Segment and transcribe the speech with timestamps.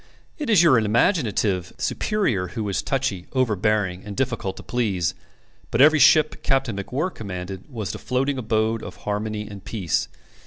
[0.39, 5.13] It is your imaginative superior who is touchy, overbearing, and difficult to please;
[5.69, 10.07] but every ship Captain MacWhirr commanded was the floating abode of harmony and peace.